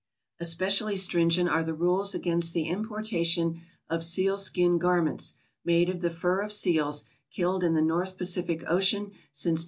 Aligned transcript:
Especially 0.39 0.97
stringent 0.97 1.47
are 1.47 1.61
the 1.61 1.75
rules 1.75 2.15
against 2.15 2.55
the 2.55 2.67
importa 2.67 3.23
tion 3.23 3.61
of 3.87 4.03
seal 4.03 4.39
skin 4.39 4.79
garments 4.79 5.35
made 5.63 5.89
of 5.91 6.01
the 6.01 6.09
fur 6.09 6.41
of 6.41 6.49
/seals 6.49 7.03
killed 7.29 7.63
in 7.63 7.75
the 7.75 7.83
North 7.83 8.17
Padific 8.17 8.63
ocean 8.67 9.11
since 9.31 9.59
Dec. 9.59 9.59